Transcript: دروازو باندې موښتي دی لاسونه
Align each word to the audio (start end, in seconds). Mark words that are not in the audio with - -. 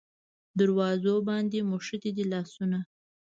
دروازو 0.59 1.15
باندې 1.29 1.67
موښتي 1.69 2.11
دی 2.17 2.25
لاسونه 2.31 2.79